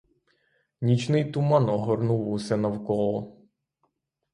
Нічний 0.81 1.25
туман 1.31 1.69
огорнув 1.69 2.29
усе 2.31 2.57
навколо. 2.57 3.35